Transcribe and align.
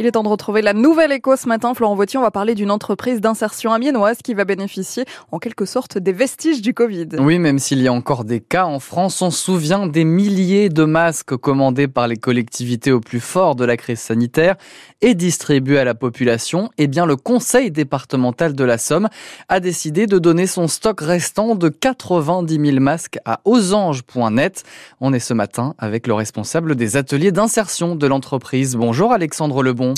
Il 0.00 0.06
est 0.06 0.12
temps 0.12 0.22
de 0.22 0.28
retrouver 0.28 0.62
la 0.62 0.72
nouvelle 0.72 1.12
écho 1.12 1.36
ce 1.36 1.46
matin. 1.46 1.74
Florent 1.74 1.94
Vautier, 1.94 2.18
on 2.18 2.22
va 2.22 2.30
parler 2.30 2.54
d'une 2.54 2.70
entreprise 2.70 3.20
d'insertion 3.20 3.70
amiénoise 3.70 4.16
qui 4.24 4.32
va 4.32 4.46
bénéficier 4.46 5.04
en 5.30 5.38
quelque 5.38 5.66
sorte 5.66 5.98
des 5.98 6.14
vestiges 6.14 6.62
du 6.62 6.72
Covid. 6.72 7.08
Oui, 7.18 7.38
même 7.38 7.58
s'il 7.58 7.82
y 7.82 7.86
a 7.86 7.92
encore 7.92 8.24
des 8.24 8.40
cas 8.40 8.64
en 8.64 8.80
France, 8.80 9.20
on 9.20 9.30
se 9.30 9.44
souvient 9.44 9.86
des 9.86 10.04
milliers 10.04 10.70
de 10.70 10.84
masques 10.84 11.36
commandés 11.36 11.86
par 11.86 12.08
les 12.08 12.16
collectivités 12.16 12.92
au 12.92 13.00
plus 13.00 13.20
fort 13.20 13.56
de 13.56 13.66
la 13.66 13.76
crise 13.76 14.00
sanitaire 14.00 14.56
et 15.02 15.14
distribués 15.14 15.78
à 15.78 15.84
la 15.84 15.94
population. 15.94 16.70
Eh 16.78 16.86
bien, 16.86 17.04
le 17.04 17.16
conseil 17.16 17.70
départemental 17.70 18.54
de 18.54 18.64
la 18.64 18.78
Somme 18.78 19.10
a 19.50 19.60
décidé 19.60 20.06
de 20.06 20.18
donner 20.18 20.46
son 20.46 20.66
stock 20.66 20.98
restant 21.02 21.56
de 21.56 21.68
90 21.68 22.54
000 22.54 22.80
masques 22.80 23.18
à 23.26 23.40
osange.net. 23.44 24.64
On 25.02 25.12
est 25.12 25.18
ce 25.18 25.34
matin 25.34 25.74
avec 25.76 26.06
le 26.06 26.14
responsable 26.14 26.74
des 26.74 26.96
ateliers 26.96 27.32
d'insertion 27.32 27.96
de 27.96 28.06
l'entreprise. 28.06 28.76
Bonjour 28.76 29.12
Alexandre 29.12 29.62
Lebon. 29.62 29.89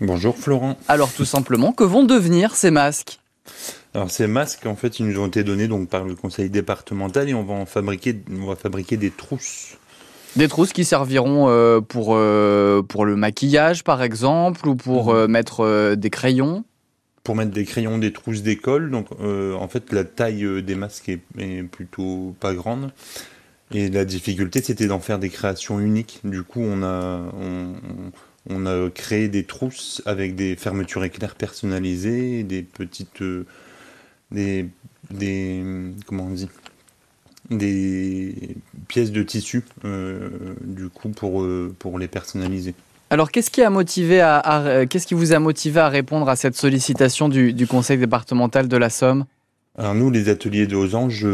Bonjour 0.00 0.36
Florent. 0.36 0.78
Alors 0.88 1.12
tout 1.12 1.24
simplement, 1.24 1.72
que 1.72 1.84
vont 1.84 2.04
devenir 2.04 2.54
ces 2.54 2.70
masques? 2.70 3.20
Alors 3.94 4.10
ces 4.10 4.26
masques, 4.26 4.66
en 4.66 4.76
fait, 4.76 5.00
ils 5.00 5.06
nous 5.06 5.20
ont 5.20 5.26
été 5.26 5.42
donnés 5.42 5.68
donc 5.68 5.88
par 5.88 6.04
le 6.04 6.14
conseil 6.14 6.50
départemental 6.50 7.28
et 7.28 7.34
on 7.34 7.44
va 7.44 7.54
en 7.54 7.66
fabriquer, 7.66 8.20
on 8.30 8.46
va 8.46 8.56
fabriquer 8.56 8.96
des 8.96 9.10
trousses. 9.10 9.76
Des 10.36 10.48
trousses 10.48 10.72
qui 10.72 10.84
serviront 10.84 11.48
euh, 11.48 11.80
pour, 11.80 12.10
euh, 12.14 12.82
pour 12.82 13.04
le 13.04 13.16
maquillage, 13.16 13.82
par 13.82 14.02
exemple, 14.02 14.68
ou 14.68 14.76
pour 14.76 15.06
mhm. 15.06 15.16
euh, 15.16 15.26
mettre 15.28 15.94
des 15.94 16.10
crayons? 16.10 16.64
Pour 17.24 17.34
mettre 17.34 17.50
des 17.50 17.64
crayons, 17.64 17.98
des 17.98 18.12
trousses 18.12 18.42
d'école. 18.42 18.90
Donc, 18.90 19.08
en 19.20 19.68
fait, 19.68 19.92
la 19.92 20.04
taille 20.04 20.62
des 20.62 20.74
masques 20.74 21.10
est, 21.10 21.62
plutôt 21.64 22.34
pas 22.40 22.54
grande. 22.54 22.92
Et 23.70 23.90
la 23.90 24.06
difficulté, 24.06 24.62
c'était 24.62 24.86
d'en 24.86 25.00
faire 25.00 25.18
des 25.18 25.28
créations 25.28 25.78
uniques. 25.78 26.20
Du 26.24 26.42
coup, 26.42 26.62
on 26.62 26.82
a, 26.82 27.20
on, 27.38 27.74
a 28.66 28.90
créé 28.90 29.28
des 29.28 29.44
trousses 29.44 30.02
avec 30.06 30.34
des 30.34 30.56
fermetures 30.56 31.04
éclairs 31.04 31.34
personnalisées, 31.34 32.42
des 32.42 32.62
petites, 32.62 33.22
euh, 33.22 33.46
des, 34.30 34.68
des, 35.10 35.62
comment 36.06 36.24
on 36.24 36.30
dit, 36.30 36.48
des 37.50 38.56
pièces 38.88 39.12
de 39.12 39.22
tissu, 39.22 39.62
euh, 39.84 40.28
du 40.62 40.88
coup, 40.88 41.10
pour, 41.10 41.42
euh, 41.42 41.74
pour 41.78 41.98
les 41.98 42.08
personnaliser. 42.08 42.74
Alors, 43.10 43.30
qu'est-ce 43.30 43.50
qui, 43.50 43.62
a 43.62 43.70
motivé 43.70 44.20
à, 44.20 44.84
qu'est-ce 44.88 45.06
qui 45.06 45.14
vous 45.14 45.32
a 45.32 45.38
motivé 45.38 45.80
à 45.80 45.88
répondre 45.88 46.28
à 46.28 46.36
cette 46.36 46.56
sollicitation 46.56 47.28
du, 47.28 47.54
du 47.54 47.66
conseil 47.66 47.96
départemental 47.96 48.68
de 48.68 48.76
la 48.76 48.90
Somme? 48.90 49.24
Alors 49.78 49.94
nous, 49.94 50.10
les 50.10 50.28
ateliers 50.28 50.66
de 50.66 50.72
Losange, 50.72 51.24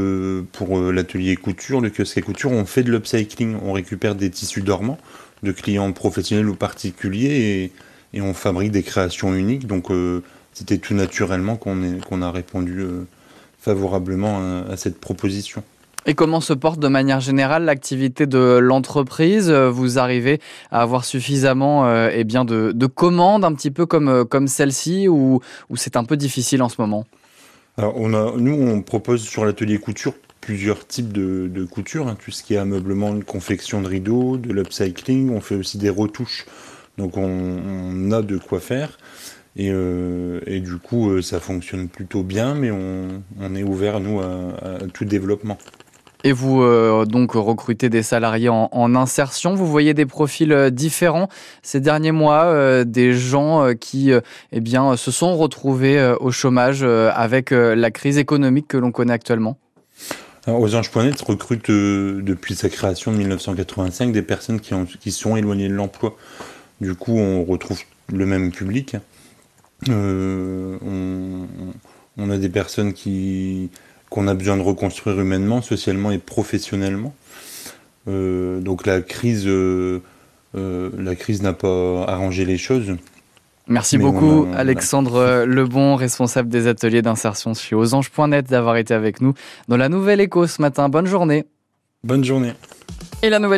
pour 0.52 0.78
l'atelier 0.78 1.34
couture, 1.34 1.80
le 1.80 1.90
kiosque 1.90 2.20
couture, 2.20 2.52
on 2.52 2.66
fait 2.66 2.82
de 2.82 2.92
l'upcycling. 2.92 3.56
On 3.64 3.72
récupère 3.72 4.14
des 4.14 4.30
tissus 4.30 4.60
dormants 4.60 4.98
de 5.44 5.52
clients 5.52 5.92
professionnels 5.92 6.48
ou 6.48 6.54
particuliers 6.54 7.72
et, 8.12 8.20
on 8.20 8.32
fabrique 8.32 8.70
des 8.70 8.84
créations 8.84 9.34
uniques. 9.34 9.66
Donc 9.66 9.90
euh, 9.90 10.22
c'était 10.52 10.78
tout 10.78 10.94
naturellement 10.94 11.56
qu'on 11.56 12.22
a 12.22 12.30
répondu 12.30 12.78
euh, 12.78 13.06
favorablement 13.58 14.64
à, 14.70 14.76
cette 14.76 15.00
proposition. 15.00 15.64
Et 16.06 16.14
comment 16.14 16.40
se 16.40 16.52
porte 16.52 16.78
de 16.78 16.86
manière 16.86 17.20
générale 17.20 17.64
l'activité 17.64 18.26
de 18.26 18.58
l'entreprise? 18.58 19.50
Vous 19.50 19.98
arrivez 19.98 20.38
à 20.70 20.82
avoir 20.82 21.04
suffisamment 21.04 21.90
eh 22.08 22.24
bien 22.24 22.44
de, 22.44 22.86
commandes, 22.86 23.44
un 23.44 23.54
petit 23.54 23.70
peu 23.70 23.86
comme, 23.86 24.24
comme 24.26 24.46
celle-ci, 24.46 25.08
ou 25.08 25.40
c'est 25.74 25.96
un 25.96 26.04
peu 26.04 26.16
difficile 26.16 26.62
en 26.62 26.68
ce 26.68 26.76
moment? 26.78 27.06
Alors, 27.76 27.94
on 27.96 28.14
a, 28.14 28.32
nous, 28.36 28.54
on 28.54 28.82
propose 28.82 29.22
sur 29.22 29.44
l'atelier 29.44 29.78
couture 29.78 30.14
plusieurs 30.44 30.86
types 30.86 31.10
de, 31.10 31.48
de 31.48 31.64
couture, 31.64 32.06
hein, 32.06 32.18
tout 32.22 32.30
ce 32.30 32.42
qui 32.42 32.52
est 32.52 32.58
ameublement, 32.58 33.14
de 33.14 33.24
confection 33.24 33.80
de 33.80 33.88
rideaux, 33.88 34.36
de 34.36 34.52
l'upcycling, 34.52 35.30
on 35.30 35.40
fait 35.40 35.54
aussi 35.54 35.78
des 35.78 35.88
retouches, 35.88 36.44
donc 36.98 37.16
on, 37.16 38.10
a 38.12 38.20
de 38.20 38.36
quoi 38.36 38.60
faire. 38.60 38.98
Et, 39.56 39.70
euh, 39.70 40.40
du 40.60 40.76
coup, 40.76 41.10
euh, 41.10 41.22
ça 41.22 41.40
fonctionne 41.40 41.88
plutôt 41.88 42.22
bien, 42.22 42.54
mais 42.54 42.70
on, 42.70 43.54
est 43.54 43.62
ouvert, 43.62 44.00
nous, 44.00 44.20
à 44.20 44.80
tout 44.92 45.06
développement. 45.06 45.56
Et 46.24 46.32
vous 46.32 46.62
euh, 46.62 47.06
donc 47.06 47.32
recrutez 47.32 47.88
des 47.88 48.02
salariés 48.02 48.50
en, 48.50 48.94
insertion. 48.94 49.54
Vous 49.54 49.66
voyez 49.66 49.94
des 49.94 50.06
profils 50.06 50.70
différents 50.70 51.28
ces 51.62 51.80
derniers 51.80 52.12
mois, 52.12 52.84
des 52.84 53.14
gens 53.14 53.74
qui 53.80 54.10
eh 54.52 54.60
bien, 54.60 54.96
se 54.96 55.10
sont 55.10 55.36
retrouvés 55.38 56.14
au 56.20 56.30
chômage 56.30 56.82
avec 56.82 57.50
la 57.50 57.90
crise 57.90 58.18
économique 58.18 58.68
que 58.68 58.76
l'on 58.76 58.92
connaît 58.92 59.14
actuellement. 59.14 59.58
Alors, 60.46 60.60
Osange.net 60.60 61.20
recrute 61.22 61.70
depuis 61.70 62.54
sa 62.54 62.68
création 62.68 63.12
de 63.12 63.16
1985 63.16 64.12
des 64.12 64.22
personnes 64.22 64.60
qui, 64.60 64.74
ont, 64.74 64.84
qui 64.84 65.10
sont 65.10 65.36
éloignées 65.36 65.68
de 65.68 65.74
l'emploi. 65.74 66.16
Du 66.80 66.94
coup, 66.94 67.16
on 67.16 67.44
retrouve 67.44 67.80
le 68.12 68.26
même 68.26 68.52
public. 68.52 68.96
on, 69.88 71.46
on, 72.18 72.30
a 72.30 72.36
des 72.38 72.48
personnes 72.50 72.92
qui, 72.92 73.70
qu'on 74.10 74.28
a 74.28 74.34
besoin 74.34 74.56
de 74.56 74.62
reconstruire 74.62 75.20
humainement, 75.20 75.62
socialement 75.62 76.10
et 76.10 76.18
professionnellement. 76.18 77.14
Euh, 78.06 78.60
donc 78.60 78.86
la 78.86 79.00
crise, 79.00 79.46
euh, 79.46 80.02
euh, 80.54 80.90
la 80.98 81.16
crise 81.16 81.42
n'a 81.42 81.52
pas 81.52 82.04
arrangé 82.04 82.44
les 82.44 82.58
choses. 82.58 82.96
Merci 83.66 83.96
beaucoup 83.96 84.46
Alexandre 84.54 85.44
Lebon, 85.46 85.96
responsable 85.96 86.48
des 86.50 86.66
ateliers 86.66 87.00
d'insertion 87.00 87.54
chez 87.54 87.74
Osange.net, 87.74 88.48
d'avoir 88.50 88.76
été 88.76 88.92
avec 88.92 89.22
nous 89.22 89.32
dans 89.68 89.78
la 89.78 89.88
Nouvelle 89.88 90.20
Écho 90.20 90.46
ce 90.46 90.60
matin. 90.60 90.88
Bonne 90.90 91.06
journée. 91.06 91.44
Bonne 92.02 92.24
journée. 92.24 92.52
Et 93.22 93.30
la 93.30 93.38
nouvelle 93.38 93.52